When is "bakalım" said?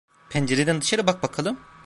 1.23-1.57